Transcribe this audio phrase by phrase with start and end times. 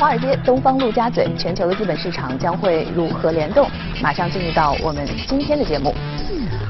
[0.00, 3.68] 华尔街、东方陆家嘴，全球的资本市场将会如何联动？
[4.02, 5.94] 马上进入到我们今天的节目。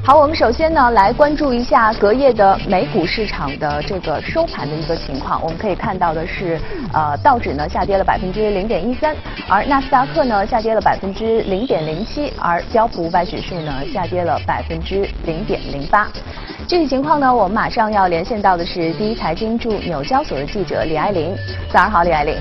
[0.04, 5.40] 好，我们首先呢来关注一下隔夜的美股市场的这个收盘的一个情况。
[5.44, 6.58] 我们可以看到的是，
[6.92, 9.14] 呃，道指呢下跌了百分之零点一三，
[9.48, 16.08] 而纳斯达克呢下跌了百分之零点零七，而标普五百指数呢下跌了百分之零点零八。
[16.66, 21.32] 具体情况呢，我们马上要连线到的是第一财经驻纽交所的记者李爱玲。
[21.70, 22.34] 早上好，李爱玲。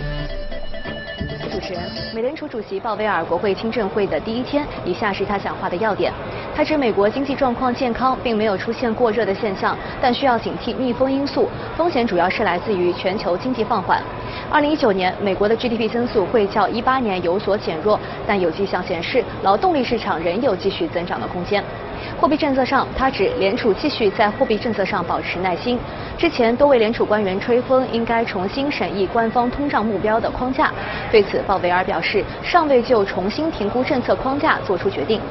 [2.14, 6.12] 美联储主席鲍威尔国会听证会的第一天，以下是他讲话的要点。
[6.56, 14.02] 他指美国经济状况健康，并没有出现过热的现象，但需要警惕逆风因素，风险主要是来自于全球经济放缓。
[14.52, 21.64] 二零一九年，美国的 GDP 增速会较一八年有所减弱，但有迹象显示，劳动力市场仍有继续增长的空间。
[22.20, 25.80] 货币政策上，他指联储继续在货币政策上保持耐心。
[26.18, 30.70] 之前多位联储官员吹风，应该重新审议官方通胀目标的框架。
[31.10, 35.22] 对此，鲍威尔表示，尚未就重新评估政策框架做出决定。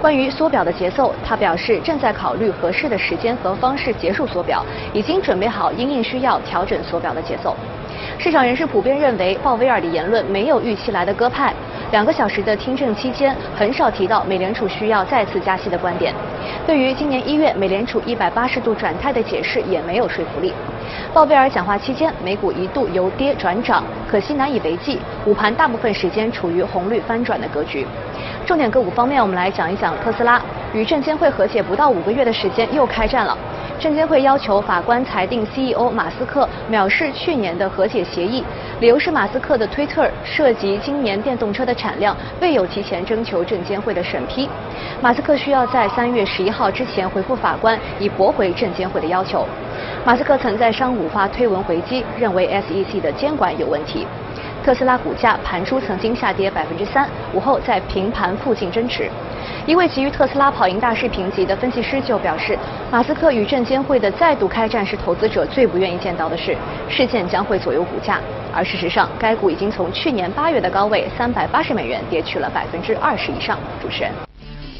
[0.00, 7.54] 关于缩表的节奏，他表示正在考虑合适的时间和方式结束缩表，已经准备好因应需要调整缩表的节奏。
[8.18, 11.52] 市场人士普遍认为，鲍威尔的言论没有预期来的鸽派。
[11.92, 16.14] 两个小时的听证期间，很少提到美联储需要再次加息的观点。
[16.64, 20.52] 对于今年一月美联储一百八十度转态的解释，也没有说服力。
[21.12, 25.00] 鲍威尔讲话期间，美股一度由跌转涨，可惜难以为继。
[25.26, 27.84] 午盘大部分时间处于红绿翻转的格局。
[28.46, 30.40] 重点个股方面，我们来讲一讲特斯拉。
[30.72, 33.36] 与证监会和解不到五个月的时间，又开战了。
[33.80, 38.44] 证监会要求法官裁定 CEO 马斯克藐视去年的和解协议，
[38.80, 44.48] 理由是马斯克的推特涉及今年电动车的产量未有提前征求证监会的审批，
[45.02, 49.46] 马斯克需要在三月十一号之前回复法官，以驳回证监会的要求。
[50.02, 54.06] 马斯克曾在上午发推文回击，认为 SEC 的监管有问题。
[54.64, 59.10] 特斯拉股价盘初曾经下跌百分之三，午后在平盘附近增持。
[59.66, 62.58] 一位基于特斯拉跑赢大市评级的分析师就表示，
[62.90, 66.56] 马斯克与证监会的再度开战是投资者最不愿意见到的事，
[66.88, 68.18] 事件将会左右股价。
[68.52, 73.56] 而事实上，该股已经从去年八月的高位三百八十美元跌去了百分之二十以上。
[73.80, 74.29] 主持人。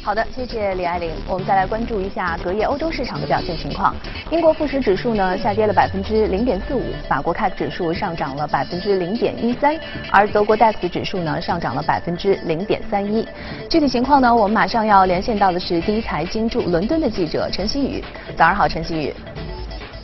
[0.03, 1.11] 好的，谢谢李爱玲。
[1.27, 3.95] 我们再来关注一下隔夜欧洲市场的表现情况。
[4.31, 9.79] 英国富时指数呢下跌了百分之零点四五，法国 CAC 指数上涨了百分之零点一三，
[10.11, 13.27] 而德国 DAX 指数呢上涨了百分之零点三一。
[13.69, 18.03] 具体情况呢，我们马上要连线到的是第一财经驻伦敦的记者陈新宇。
[18.35, 19.13] 早上好，陈新宇。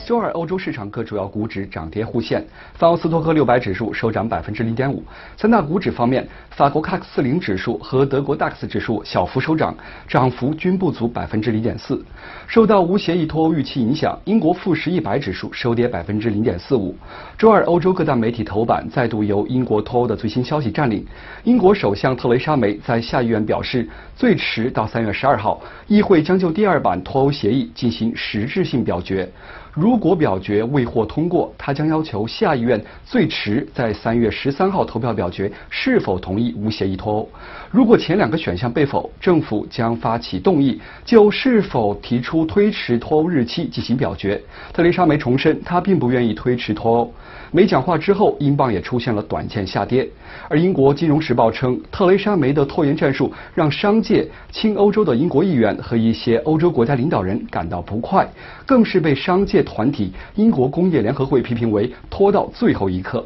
[0.08, 2.42] 周二，欧洲市场各主要股指涨跌互现，
[2.76, 5.04] 法国斯托克六百指数收涨百分之零点五。
[5.36, 9.76] 三大股指方面，法国 CAC 四零指数和德国 DAX 指数小幅收涨，
[10.08, 12.02] 涨幅均不足百分之零点四。
[12.48, 16.96] 受到无协议脱欧预期影响，英国富时一百指数收跌百分之零点四五。
[17.38, 21.06] 周二，欧洲各大媒体头版再度由英国脱欧的最新消息占领。
[21.44, 23.86] 英国首相特蕾莎梅在下议院表示，
[24.16, 29.30] 最迟到三月十二号，议会将就第二版脱欧协议进行实质性表决。
[29.78, 37.30] 如果表决未获通过，他将要求下议院最迟在三月十三号投票表决是否同意无协议脱欧。
[37.70, 44.42] 如果前两个选项被否，政府将发起动议，就是否提出推迟脱欧日期进行表决。
[44.72, 47.14] 特蕾莎梅重申，她并不愿意推迟脱欧。
[47.52, 50.08] 没讲话之后，英镑也出现了短线下跌。
[50.48, 58.26] 而英国金融时报称，特蕾莎梅的拖延战术让商界、亲欧洲的英国议员和一些欧洲国家领导人感到不快，
[58.66, 63.26] 更是被商界团体英国工业联合会批评为拖到最后一刻。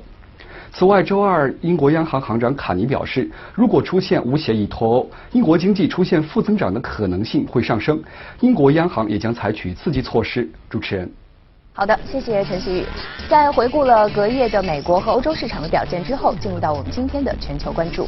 [0.74, 8.02] 此外，周二，英国央行行长卡尼表示，如果出现无协议脱欧，英国经济出现负增长的可能性会上升，
[8.40, 10.50] 英国央行也将采取刺激措施。
[10.70, 11.12] 主持人。
[11.74, 12.86] 好的，谢谢陈曦宇。
[13.29, 18.08] 在回顾了隔夜的美国和欧洲市场的表现之后，进入到我们今天的全球关注。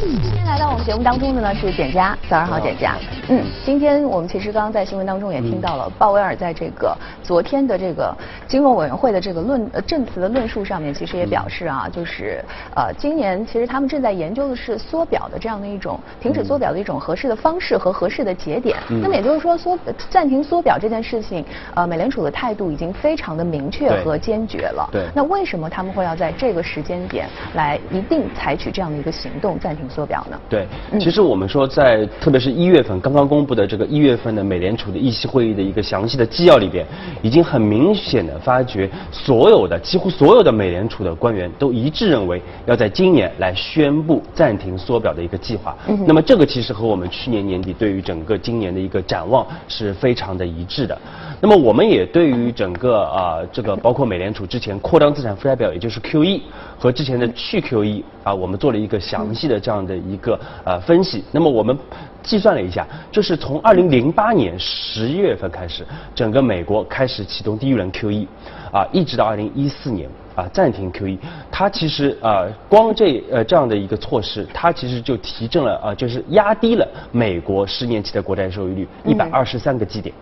[0.00, 2.96] 今天来到我们节目当中的呢是简佳，早上好，简佳。
[3.28, 8.12] 嗯，今天我们其实刚刚在新闻当中也听到了鲍威尔在这个昨天的这个
[8.48, 18.76] 金融委员会的这个论呃证词的论述上面，其实也表示啊，就是呃今年其实他们正在研究的是缩表的这样的一种停止缩表的一种合适的方式和合适的节点。
[18.88, 19.78] 那么也就是说，缩
[20.10, 21.44] 暂停缩表这件事情，
[21.76, 24.88] 呃，美联储的态度已经非常的明确和坚决了。
[24.90, 25.06] 对。
[25.14, 30.40] 那为什么他们会要在这个时间点来一定采取这样的一个行动，暂停缩表呢？
[30.48, 30.66] 对，
[30.98, 33.11] 其实我们说在特别是一月份刚。
[33.12, 36.86] 刚刚公布的这个一月份的美联储的议息会议的一个详细的纪要里边，
[37.20, 45.76] 已经很明显的发觉，所有的几乎所有的美联储的官员都一致认为，要在今年来宣布暂停缩表的一个计划。
[46.06, 50.98] 那么这个其实和我们去年年底对于整个今年的一个展望是非常的一致的。
[51.44, 56.40] 那么我们也对于整个啊这个包括美联储之前扩张资产负债表，也就是 QE
[56.78, 61.24] 和之前的去 QE 啊，我们做了一个详细的这样的一个呃分析。
[61.32, 61.76] 那么我们
[62.22, 65.84] 计算了一下，就是从二零零八年十一月份开始，
[66.14, 68.28] 整个美国开始启动第一轮 QE，
[68.72, 70.08] 啊，一直到二零一四年。
[70.34, 71.18] 啊，暂停 QE，
[71.50, 80.14] 它其实啊，光这呃这样的一个措施，它其实就提振了啊，就是压低了美国十年期的国债收益率一百二十三个基点。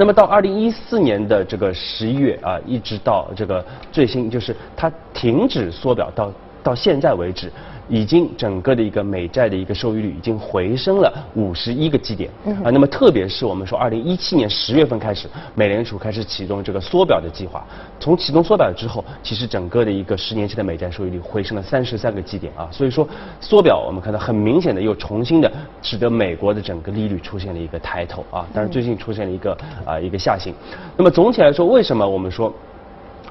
[0.00, 7.50] 那么到二零一四年的这个十一月啊，一直到这个最新，就是它停止缩表到到现在为止。
[7.90, 12.30] 已经整个的一个美债的一个收益率已经回升了五十一个基点
[12.62, 17.66] 啊，那么特别是我们说二零一七年十月份开始，美联储开始启动这个缩表的计划，
[17.98, 23.08] 从启动缩表之后，其实整个的一个十年期的美债收益率回升了三十三个基点啊，所以说
[23.40, 25.50] 缩表我们看到很明显的又重新的
[25.80, 29.56] 使得美国的整个利率出现了一个抬头啊，但是最近出现了一个
[29.86, 30.52] 啊一个下行，
[30.94, 32.52] 那么总体来说，为什么我们说？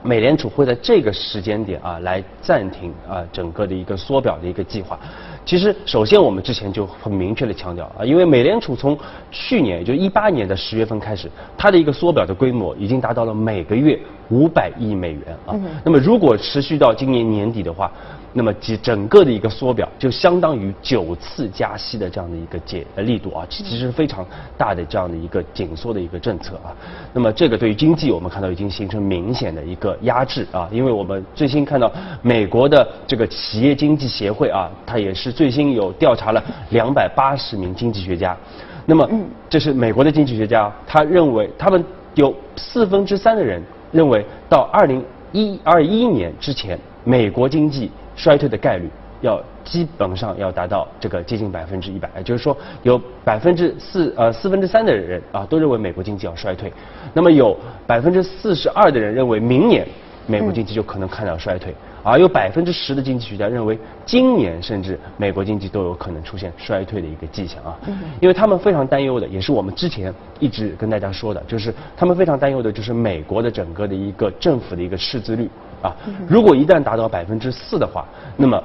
[0.03, 4.99] 美联储会在这个时间点啊来暂停啊整个的一个缩表的一个计划。
[5.45, 8.97] 其实，首先我们之前就很明确的强调啊，因为美联储从
[9.31, 13.97] 去年就一八年的十月份开始，它的一个缩表的规模已经达到了每个月
[14.29, 15.55] 五百亿美元啊。
[15.85, 17.89] 那么如果持续到今年年底的话，
[18.37, 24.23] 那么几整个的一个缩表就相当于九次加息的这样的一个解力度啊，其实非常
[24.55, 26.69] 大的这样的一个紧缩的一个政策啊。
[27.13, 31.91] 那么这个对于经济我们看到已经形成明显的一个压制啊，因为我们最新看到
[32.21, 38.37] 美国的这个企业经济协会啊，它也是最新有调查了两百八十名经济学家，
[38.85, 39.09] 那么
[39.49, 43.59] 这是美国的经济学家，他认为他们有四分之三的人
[43.91, 47.89] 认为到二零一二一年之前美国经济。
[48.17, 48.89] 衰退的概率
[49.21, 56.73] 要基本上要达到这个接近百分之一百，也就是说有百分之四呃四分之三的人啊都认为美国经济要衰退，
[57.13, 59.87] 那么有百分之四十二的人认为明年
[60.25, 61.73] 美国经济就可能看到衰退，
[62.03, 67.77] 而有百分之十的经济学家认为今年甚至美国经济都有可能出现衰退的一个迹象啊，
[68.19, 75.49] 因为他们非常担忧的也是我们之前一直跟大家说的，就是他们非常担忧的就是美国的整个的一个政府的一个赤字率。
[75.81, 75.95] 啊，
[76.27, 78.61] 如果一旦达到百分之四的话，那么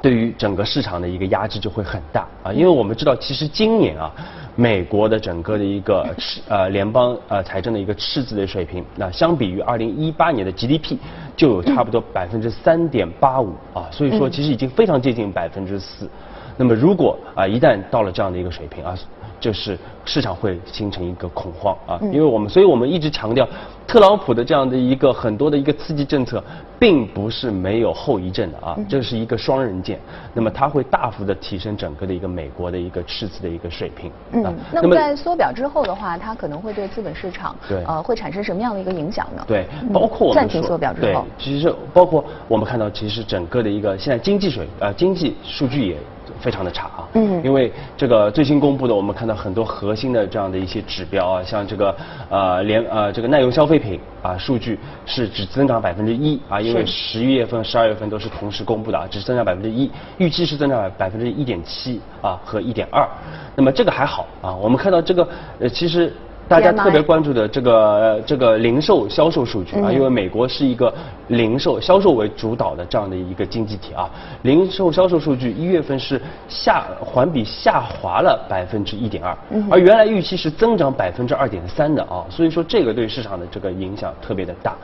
[0.00, 4.10] 对于整个市场的一个压制就会很大啊，因为我们知道，其实今年啊，
[4.54, 10.96] 美国的整个的一个 赤呃联邦呃财政的一个赤字的水平，那相比于二零一八年的 GDP
[11.36, 16.08] 就有差不多百分之三点八五啊，所以说其实已经非常接近百分之四。
[16.56, 18.96] 那么如果啊一旦到了这样的一个水平啊。
[19.44, 23.46] 就是市场会形成一个恐慌啊，因为我们，所以我们一直强调，
[23.86, 26.42] 特朗普的这样的一个很多的一个刺激政策，
[26.78, 30.00] 并不是没有后遗症的啊，这是一个双刃剑。
[30.32, 34.10] 那么它会大幅的提升整个的一个美国的一个赤字的一个水平。
[34.32, 39.44] 嗯，那么在缩表之后的话，它可能会对资本市场对呃会产生什么样的一个影响呢？
[39.46, 45.96] 对，包括暂停缩表之后，对，其实包括我们看到，其实整个的一个现在经济水呃经济数据也。
[46.44, 51.96] 非常的差啊，嗯，因为这个最新公布的，我们看到很多核心的这样的一些指标啊，像这个
[52.28, 63.08] 呃连呃这个耐用消费品啊数据是只增长百分之一啊，因为十一月份、十二月份都是同时公布的啊，只增长百分之一，预期是增长百分之一点七啊和一点二，
[63.56, 65.26] 那么这个还好啊，我们看到这个
[65.60, 66.12] 呃其实。
[66.46, 70.92] 大家特别关注的这个这个零售销售数据啊，因为美国是一个
[71.28, 74.08] 零售销售为主导的这样的一个经济体啊，
[74.42, 79.36] 零售销售数据一月份是下环比下滑了百分之一点二，
[79.70, 84.76] 而原来预期是增长百分之二点三的啊，所以说这个对市场的这个影响特别的大。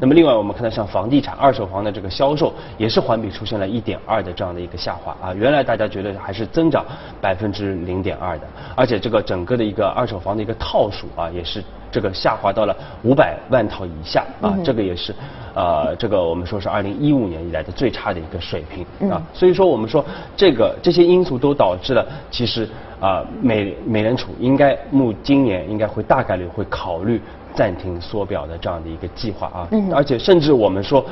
[0.00, 6.84] 那么另外我们看到像房地产二手房的这个销售也是环比出现了一点二的这样的一个下滑啊，原来大家觉得还是增长
[7.20, 8.46] 百分之零点二的，
[8.76, 11.07] 而且这个整个的一个二手房的一个套数。
[11.16, 15.14] 啊，也是这个下滑到了五百万套以下啊，这个也是，
[15.54, 20.04] 呃，这个我们说是二零一五年以来的最差的一个水平啊，所以说我们说
[20.36, 22.68] 这个这些因素都导致了，其实
[23.00, 27.20] 啊美美联储应该目今年应该会大概率会考虑
[27.54, 31.04] 暂停缩表的这样的一个计划啊，而且甚至我们说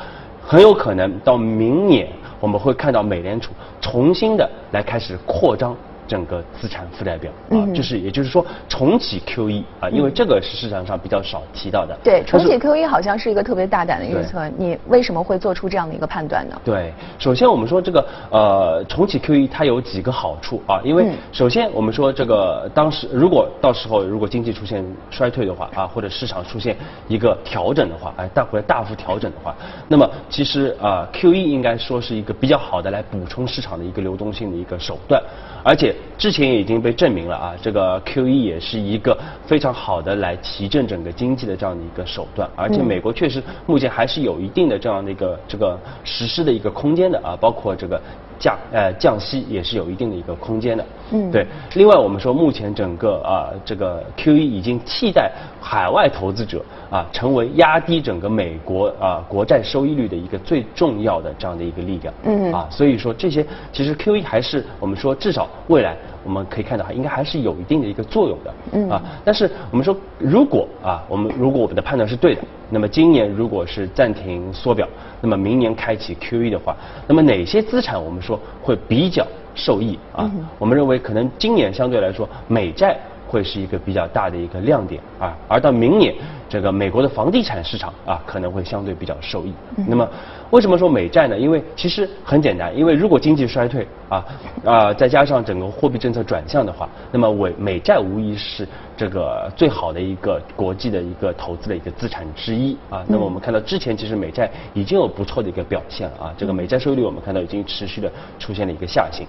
[0.45, 2.07] 很有可能到明年
[2.39, 3.51] 我们会看到美联储
[3.81, 5.75] 重新的来开始扩张。
[6.07, 11.97] 整个资产负债表啊，就是也就是说重启 QE 啊，因为这个是市场上比较少提到的。
[12.03, 16.59] 对，重启 QE 好像是一个特别大胆的预测，你为什么会做出这样的一个判断呢？
[16.63, 26.77] 对，首先我们说这个呃重启 QE 它有几个好处啊，因为首先我们说这个当时如果到时候如果经济出现衰退的话啊，或者市场出现
[27.09, 29.53] 一个调整的话，哎大或者大幅调整的话，
[29.89, 35.21] 那么其实啊 QE 应该说是一个比较好的来补充市场的一个流动性的一个手段，
[35.63, 35.93] 而且。
[36.17, 48.01] 之前也已经被证明了啊，这个 QE 也是一个非常好的来提振整个经济的这样的一个手段，而且美国确实目前还是有一定的这样的一个这个实施的一个空间的啊，包括这个。
[48.39, 51.45] 降呃降息也是有一定的一个空间的，嗯，对。
[51.73, 72.41] 另外我们说目前整个啊这个 QE 已经替代海外投资者啊成为压低整个美国啊国债收益率的一个最重要的这样的一个力量，嗯啊所以说这些其实 QE 还是我们说至少未来我们可以看到应该还是有一定的一个作用的，嗯啊但是我们说如果啊我们如果我们的判断是对的。
[72.69, 74.85] 那么今年如果是暂停缩表，
[75.21, 76.75] 那么明年开启 QE 的话，
[77.07, 80.29] 那么哪些资产我们说会比较受益啊？
[80.59, 82.95] 我们认为可能今年相对来说美债
[83.27, 86.15] 会是一个比较大的一个亮点啊，而到明年
[86.49, 89.53] 这个美国的房地产市场啊可能会相对比较受益。
[89.87, 90.07] 那么
[90.51, 91.37] 为什么说美债呢？
[91.37, 94.25] 因为其实很简单，因为如果经济衰退啊
[94.63, 98.67] 啊再加上整个货币政策转向的话，那么美美债无疑是。
[98.97, 109.27] 这个最好的一个国际的一个投资的一个资产之一啊，那么我们看到之前其实美债已经有不错的一个表现了啊，这个美债收益率我们看到已经持续的出现了一个下行。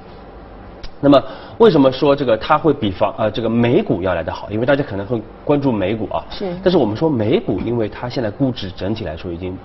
[1.01, 1.23] 那么
[1.59, 4.51] 为什么说这个它会比房呃这个美股要来得好？
[4.51, 6.53] 因为大家可能会关注美股啊，是。
[6.63, 9.57] 但是我们说美股，因为它现在估值整体来说已经。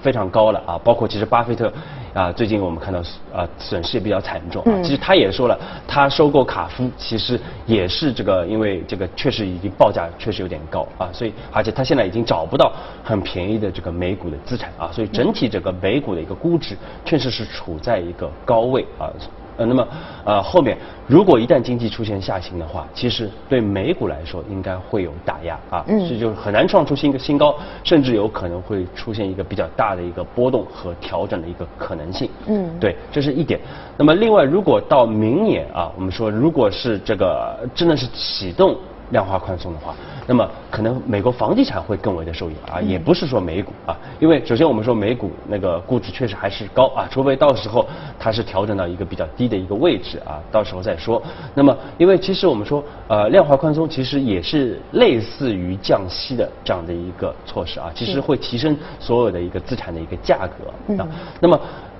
[0.00, 1.72] 非常高了啊，包括其实巴菲特
[2.14, 3.00] 啊，最近我们看到
[3.34, 4.72] 啊损失也比较惨重啊。
[4.80, 19.10] 其实他也说了，他收购卡夫其实也是这个，因为这个确实已经报价确实有点高啊，所以而且他现在已经找不到很便宜的这个美股的资产啊，所以整体整个美股的一个估值确实是处在一个高位啊。
[19.58, 19.86] 呃，那么
[20.24, 32.30] 呃后面如果一旦经济出现下行的话，其实对美股来说应该会有打压啊，嗯这就是很难创出新一个新高，甚至有可能会出现一个比较大的一个波动和调整的一个可能性。
[32.46, 33.60] 嗯，对，这是一点。
[33.96, 38.76] 那么另外，如果到明年啊，我们说如果是这个真的是启动。
[39.10, 39.94] 量化宽松的话，
[40.26, 47.86] 那么可能美国房地产会更为的受益啊，也不是说美股啊，因为首先我们说美股那个估值确实还是高啊，除非到时候
[48.18, 51.22] 它是调整到一个比较低的一个位置啊，到时候再说。
[51.54, 61.08] 那么因为其实我们说呃量化宽松其实也是类似于降息的这样的一个措施啊，其实会提升所有的一个资产的一个价格啊。
[61.40, 61.58] 那么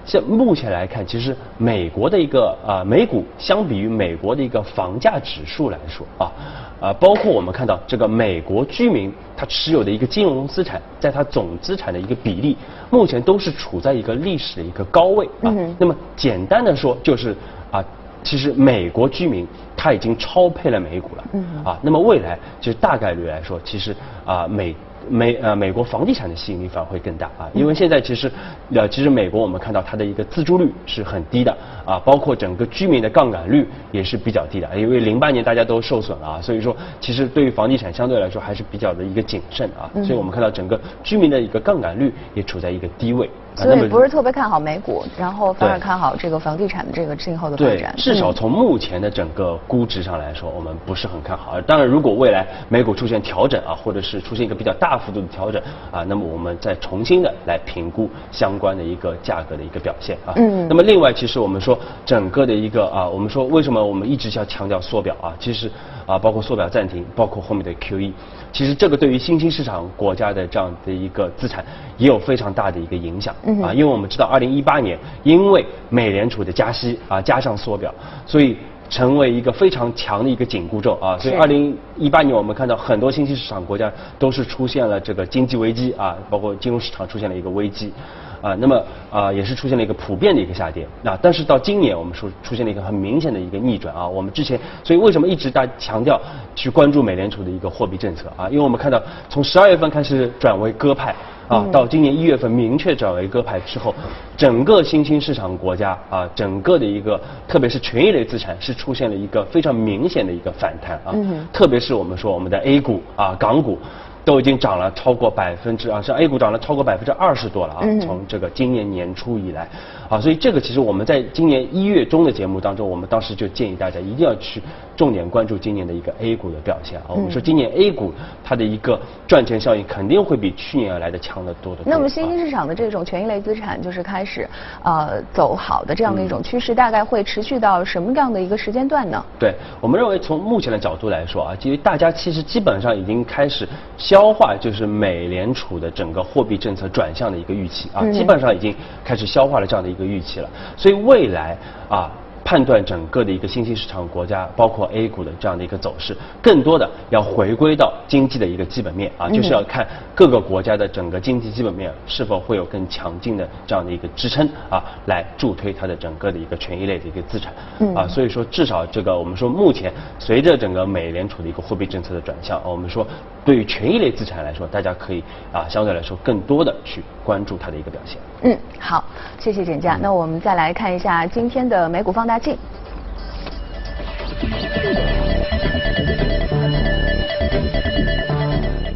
[0.08, 6.32] 像目前来看，其实美国的一个啊美股相比于美国的一个房价指数来说啊。
[6.80, 12.56] 啊，包括我们看到这个美国居民他持有的一个金融资产，在他总资产的一个比例，
[12.88, 15.52] 目前都是处在一个历史的一个高位啊。
[15.76, 17.36] 那么简单的说，就是
[17.72, 17.84] 啊，
[18.22, 19.44] 其实美国居民
[19.76, 21.24] 他已经超配了美股了
[21.64, 21.78] 啊。
[21.82, 24.74] 那么未来就是大概率来说，其实啊美。
[25.10, 28.30] 美呃，美国房地产的吸引力反而会更大啊，因为现在其实，
[28.72, 43.28] 呃，其实美国我们看到它的一个自住率是很低的啊，包括整个居民的杠杆率也是比较低的，因为零八年大家都受损了啊，所以说其实对于房地产相对来说还是比较的一个谨慎啊，所以我们看到整个居民的一个杠杆率也处在一个低位。
[43.64, 47.92] 所以不是特别看好美股，然后反而看好这个房地产的这个今后的发展。
[47.96, 51.60] 对，至少从目前的整个估值上来说，我们不是很看好。
[51.62, 55.60] 当然，如果未来美股出现调整啊，或者是出现一个比较大幅度的调整
[55.90, 60.32] 啊，那么我们再重新的来评估相关的一个价格的一个表现啊。
[60.36, 60.66] 嗯。
[60.68, 65.34] 那么另外，其实我们说整个的一个啊，我们说为什么我们一直要强调缩表啊？
[65.38, 65.70] 其实
[66.08, 68.10] 啊，包括缩表暂停，包括后面的 QE。
[68.50, 71.62] 其实这个对于新兴市场国家的这样的一个资产
[71.98, 78.56] 也有非常大的一个影响啊，因为我们知道，二零一八年因为美联储的加息啊，加上缩表，所以
[78.88, 87.92] 成为一个非常强的一个紧箍咒啊，所以二零一八年我们看到很多新兴市场国家都是出现了这个经济危机啊，包括金融市场出现了一个危机。
[88.40, 90.86] 啊，那么啊，也是出现了一个普遍的一个下跌。
[91.02, 94.06] 那但是到今年，我们说出现了一个很明显的一个逆转啊。
[94.06, 96.20] 我们之前，所以为什么一直大强调
[96.54, 98.48] 去关注美联储的一个货币政策啊？
[98.48, 101.14] 因为我们看到从十二月份开始转为鸽派
[101.48, 103.94] 啊，到今年一月份明确转为鸽派之后，
[104.36, 111.14] 整个新兴市场国家啊，整个的一个特别是权益类资产是出现了一个非常明显的一个反弹啊。
[111.52, 113.78] 特别是我们说我们的 A 股啊，港股。
[114.24, 119.68] 都已经涨了超过百分之啊，像 A 股涨了超过百分之二十多了啊，从这个今年年初以来。
[120.08, 124.62] 啊，所以这个其实我们在今年一月中的节目当中，我们当时就建议大家一定要去
[124.96, 127.08] 重点关注今年的一个 A 股的表现啊。
[127.08, 131.82] 我们说今年 A 股它的一个赚钱效应肯定会比去年要来的强得多的。
[131.84, 134.48] 那么新兴市场的这种权益类资产就是开始
[134.82, 139.22] 呃走好的这样的一种趋势，大概会持续到什么样的一个时间段呢？
[139.38, 151.56] 对我们认为从目前的角度来说啊，因为大家其实基本上已经开始消化就是美联储的整个货币政策转向的一个预期啊，基本上已经开始消化了这样的一个预期了，所以未来
[151.88, 152.10] 啊。
[152.48, 167.52] 判断整个的一个新兴市场国家，包括 A 股的这样的一个走势，更多的要回归到经济的一个基本面啊，就是要看各个国家的整个经济基本面是否会有更强劲的这样的一个支撑啊，来助推它的整个的一个权益类的一个资产
[167.94, 173.06] 啊，所以说至少这个我们说目前随着整个美联储的一个货币政策的转向，我们说
[173.44, 178.18] 对于权益类资产来说，大家可以啊相对来说更多的去关注它的一个表现。
[178.40, 179.04] 嗯，好，
[179.38, 179.98] 谢谢简佳。
[180.00, 182.56] 那我们再来看一下今天的美股放大镜。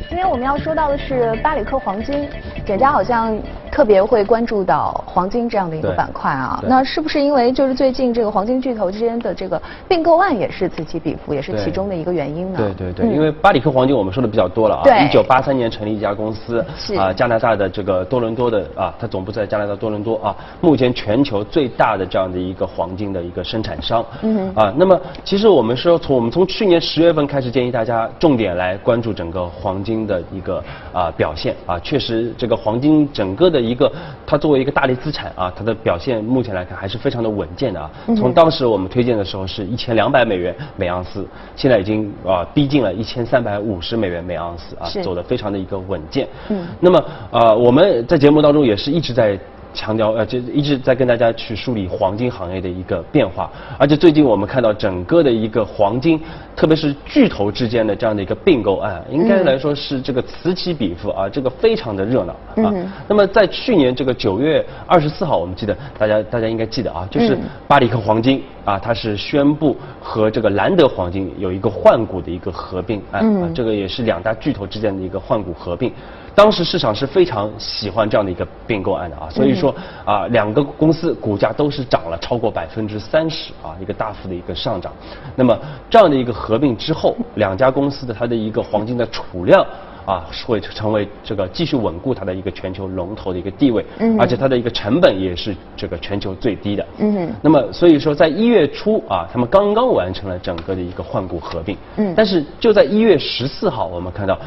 [0.08, 2.28] 今天我们要说到的是巴里克黄金，
[2.64, 3.37] 简家好像。
[3.73, 12.59] 特别会关注到黄金这样的一个板块啊，那是不是因为就是最近这个黄金巨头之间的这个并购案也是此起彼伏，也是其中的一个原因呢？
[12.59, 16.62] 对对对，因为巴里克黄金我们说的比较多了啊，一九八三年成立一家公司，
[16.99, 30.62] 啊加拿大的这个多伦多的啊，它总部在加拿大多伦多啊，目前全球最大的这样的一个黄金的一个生产商，嗯啊，那么其实我们说从我们从去年十月份开始建议大家重点来关注整个黄金的一个
[30.93, 33.62] 啊表现啊，确实这个黄金整个的。
[33.62, 33.90] 一个，
[34.26, 37.90] 它作为一个大类资产啊，它的表现目前来看还是非常的稳健的啊。
[38.16, 46.28] 从当时我们推荐的时候是一千两百美元每盎司，现在已经啊逼近了一千三百五十美元每盎司啊，走的非常的一个稳健。
[46.49, 46.66] 嗯。
[46.81, 49.38] 那么呃我们在节目当中也是一直在。
[49.73, 56.21] 强调呃，就一直在跟大家去梳理黄金行业的一个变化，而且最近我们看到整个的一个黄金，
[56.55, 62.75] 特别是巨头之间的这样的一个并购案，应该来说是这个此起彼伏啊，这个非常的热闹啊。
[63.09, 67.37] 那么在去年这个九月二十四号，我们记得大家大家应该记得啊，就是
[67.67, 75.93] 巴里克黄金啊，它是宣布和这个兰德黄金有一个换股的一个合并案啊，这个也是两大巨头之间的一个换股合并。
[76.35, 84.92] 当时市场是非常喜欢这样的一个并购案的啊，所以说啊，两个公司股价都是涨了超过百分之三十啊，一个大幅的一个上涨。
[85.37, 85.59] 那么
[85.90, 89.62] 这样的一个合并之后，两家公司的它的一个黄金的储量
[90.07, 96.87] 啊，会成为这个继续稳固它的一个全球龙头的一个地位，嗯而且它的一个成本也是这个全球最低的。
[96.99, 97.31] 嗯。
[97.42, 101.77] 那么所以说，在一月初啊，他们刚刚完成了整个的一个换股合并。
[101.97, 102.14] 嗯。
[102.16, 104.38] 但是就在一月十四号，我们看到。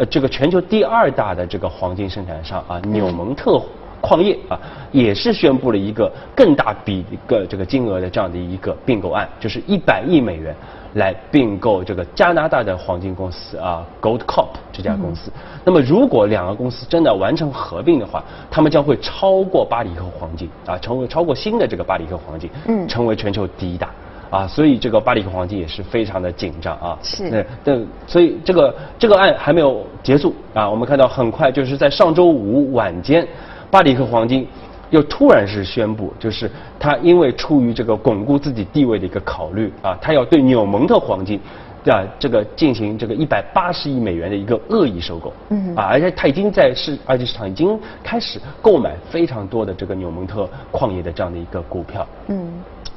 [0.00, 3.60] 呃，这个全球第二大的这个黄金生产商啊，纽蒙特
[4.00, 4.58] 矿业啊，
[4.90, 10.56] 也是宣布了一个更大比一个这个金额的这样的一个并购案，就是一百亿美元
[10.94, 15.30] 来并购这个加拿大的黄金公司啊，Goldcorp 这家公司。
[15.66, 23.90] 那么，如果两个公司真的完成合并的话，他们将会超过巴里克黄金啊，成为超过新的这个巴里克黄金，嗯，成为全球第一大。
[24.30, 26.96] 啊，所以这个巴里克黄金也是非常的紧张啊。
[27.02, 27.28] 是。
[27.28, 30.70] 对，对，所以这个这个案还没有结束啊。
[30.70, 33.26] 我们看到很快就是在上周五晚间，
[33.70, 34.46] 巴里克黄金
[34.90, 41.40] 又突然是宣布，就是他因为出于这个巩固自己地位的一个考虑啊，他要对纽蒙特黄金，
[41.86, 45.32] 啊这个进行这个一百八十亿美元的一个恶意收购。
[45.48, 45.74] 嗯。
[45.74, 52.06] 啊，而且他已经在市二级市场已经开始购买非常多的这个纽蒙特矿业的这样的一个股票。
[52.28, 52.48] 嗯。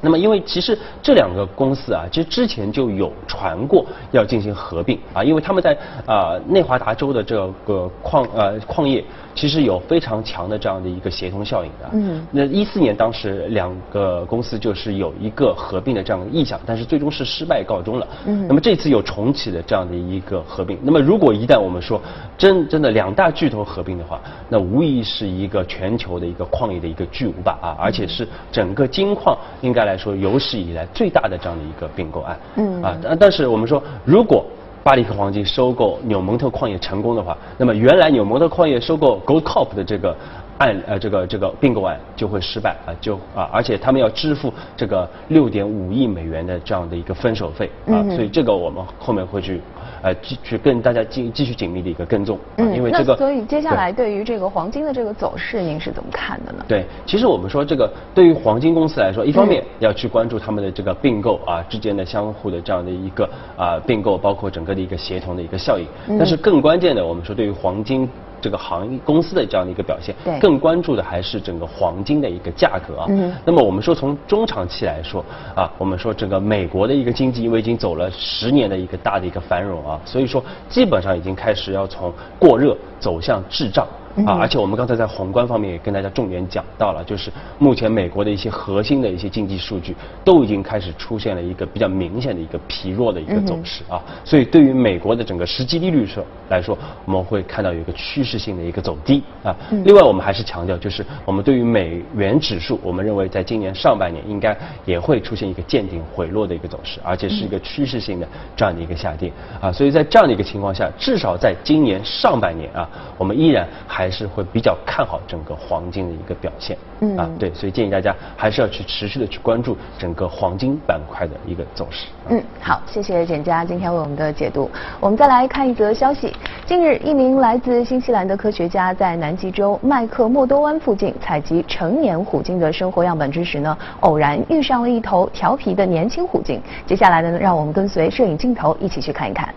[0.04, 9.02] 那么，因为其实这两个公司啊，其实之前就有传过要进行合并啊，因为他们在啊内华达州的这个矿呃矿业。
[9.36, 11.90] 其实有非常强的这样的一个协同效应的。
[11.94, 12.24] 嗯。
[12.30, 18.06] 那一四年当时两个公司就是有一个合并的这样的意向，但是最终是失败告终了。
[18.26, 18.46] 嗯。
[18.46, 22.00] 那么这次有重启的这样的一个合并，那么如果一旦我们说
[22.38, 32.38] 真真的两大巨头合并的话，那无疑是一个全球的一个矿业的一个巨无霸啊，而且是整个金矿应该来说有史以来最大的这样的一个并购案。
[32.56, 32.82] 嗯。
[32.82, 34.44] 啊，但但是我们说如果。
[34.84, 40.14] 巴里克黄金收购纽蒙特矿业成功的话，那么原来纽蒙特矿业收购 Goldcorp 的这个
[40.58, 49.60] 案呃这个这个并购案就会失败啊就啊而且他们要支付这个六点五亿美元的这样的一个分手费啊，所以这个我们后面会去。
[50.02, 56.62] 呃，继去跟大家继继续紧密的一个跟踪，嗯，因为这个，所以接下来对于这个黄金的这个走势，您是怎么看的呢？
[56.68, 65.86] 对，其实我们说这个对于黄金公司来说，一方面要去关注他们的这个并购啊之间的相互的这样的一个啊并购，包括整个的一个协同的一个效应，
[66.18, 68.06] 但是更关键的，我们说对于黄金。
[68.44, 73.06] 这个行业公司的这样的一个表现，对更关注的还是整个黄金的一个价格啊。
[73.08, 73.32] 嗯。
[73.42, 75.24] 那么我们说从中长期来说
[75.56, 83.86] 啊，我们说整个美国的一个经济因为已经走了十年的一个大的一个繁荣啊，所以说基本上已经开始要从过热走向滞胀
[84.24, 99.56] 啊，而且我们刚才在宏观方面也跟大家重点讲到了，就是目前美国的一些核心的一些经济数据都已经开始出现了一个比较明显的一个疲弱的一个走势啊，所以对于美国的整个实际利率说来说，我们会看到有一个趋势性的一个走低啊。
[99.84, 109.72] 另外，我们还是强调，就是我们对于美元指数，我们认为在今年上半年应该也会出现一个见顶回落的一个走势，而且是一个趋势性的这样的一个下跌啊。
[109.72, 114.03] 所以在这样的一个情况下，至少在今年上半年啊，我们依然还。
[114.04, 122.08] 还是会比较看好整个黄金的一个表现，嗯啊，对，所以建议大家还是要去持续的去关注整个黄金板块的一个走势。
[122.28, 124.70] 嗯，好，谢谢简佳今天为我们的解读。
[125.00, 126.36] 我们再来看一则消息，
[126.66, 136.60] 近日一名来自新西兰的科学家在南极洲麦克默多湾附近采集成年虎鲸的生活样本之时呢，偶然遇上了一头调皮的年轻虎鲸。
[136.84, 139.48] 接下来呢，让我们跟随摄影镜头一起去看一看。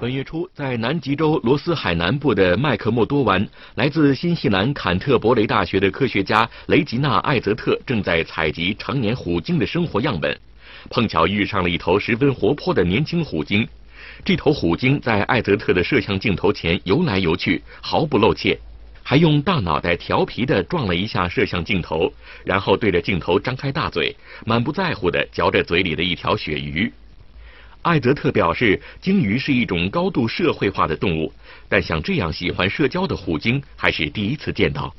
[0.00, 10.36] 本月初，在南极洲罗斯海南部的麦克默多湾，来自新西兰坎特伯雷大学的科学家雷吉娜·艾泽特正在采集成年虎鲸的生活样本，
[10.90, 13.66] 碰巧遇上了一头十分活泼的年轻虎鲸。
[14.24, 18.58] 这头虎鲸在艾泽特的摄像镜头前游来游去，毫不露怯，
[19.04, 22.12] 还用大脑袋调皮地撞了一下摄像镜头，
[22.44, 26.92] 然后对着镜头张开大嘴，满不在乎地嚼着嘴里的一条鳕鱼。
[27.84, 31.30] 艾泽特表示，鲸鱼是一种高度社会化的动物，
[31.68, 34.92] 但像这样喜欢社交的虎鲸还是第一次见到。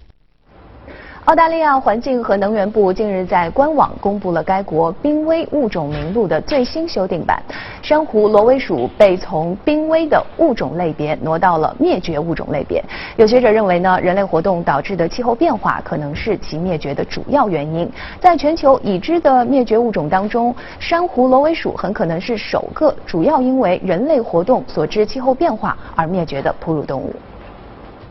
[1.25, 7.41] 澳大利亚环境和能源部近日在官网公布了该国濒危物种名录的最新修订版，
[7.81, 12.79] 珊瑚螺尾鼠被从濒危的物种类别挪到了灭绝物种类别。
[13.17, 17.91] 有学者认为呢，人类活动导致的气候变化可能是其灭绝的主要原因。
[18.19, 27.11] 在全球已知的灭绝物种当中，珊瑚螺尾鼠很可能是首个主要因为人类活动所致气候变化而灭绝的哺乳动物。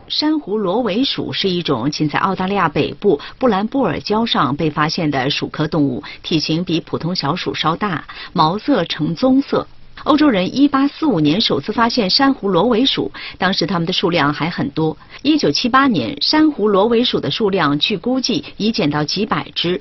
[0.08, 9.66] 珊瑚螺尾鼠是一种仅在澳大利亚北部布兰布尔礁上被发现的鼠科动物，体型比普通小鼠稍大，毛色呈棕色。
[10.04, 14.96] 欧洲人1845年首次发现珊瑚螺尾鼠，当时它们的数量还很多。
[15.22, 19.80] 1978年，珊瑚螺尾鼠的数量据估计已减到几百只。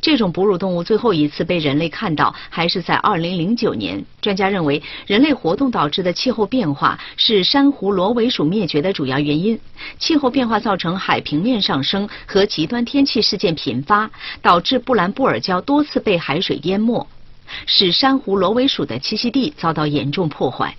[0.00, 4.04] 这种哺乳动物最后一次被人类看到，还是在2009年。
[4.20, 9.58] 专家认为，人类活动导致的气候变化是珊瑚螺尾鼠灭绝的主要原因。
[9.98, 14.10] 气候变化造成海平面上升和极端天气事件频发，
[14.42, 17.06] 导致布兰布尔礁多次被海水淹没，
[17.66, 20.74] 使珊瑚螺尾鼠的栖息地遭到严重破坏。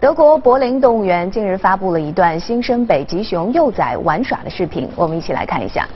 [0.00, 5.88] 德国柏林动物园近日发布了一段新生北极熊幼崽玩耍的视频，我们一起来看一下。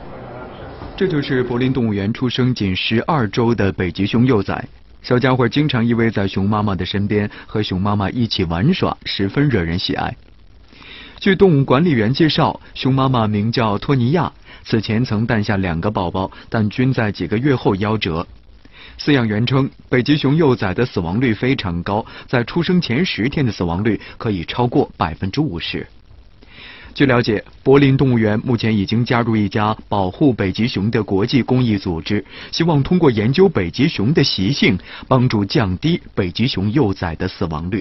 [0.98, 4.64] 这就是柏林动物园出生仅十二周的北极熊幼崽，
[5.00, 10.16] 小家伙经常依偎在熊妈妈的身边，和熊妈妈一起玩耍，十分惹人喜爱。
[11.20, 14.32] 据动物管理员介绍，熊妈妈名叫托尼亚，
[14.64, 18.26] 此前曾诞下两个宝宝，但均在几个月后夭折。
[18.98, 25.86] 饲养员称，北极熊幼崽的死亡率非常高，在出生前十天的死亡率可以超过百分之五十。
[26.94, 37.76] 据了解，柏林动物园目前已经加入一家保护北极熊的国际公益组织，希望通过研究北极熊的习性，帮助降低北极熊幼崽的死亡率。